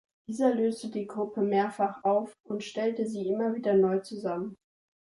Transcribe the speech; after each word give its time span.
Dieser 0.27 0.55
löste 0.55 0.89
die 0.89 1.05
Gruppe 1.05 1.41
mehrfach 1.41 2.03
auf 2.03 2.33
und 2.45 2.63
stellte 2.63 3.05
sie 3.05 3.27
immer 3.27 3.53
wieder 3.53 3.75
neu 3.75 3.99
zusammen. 3.99 4.57